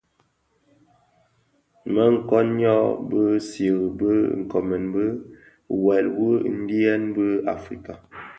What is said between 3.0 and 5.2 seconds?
bi siri bë nkoomèn bë,